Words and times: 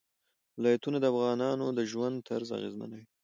ولایتونه 0.57 0.97
د 0.99 1.05
افغانانو 1.13 1.65
د 1.77 1.79
ژوند 1.91 2.15
طرز 2.29 2.49
اغېزمنوي. 2.57 3.03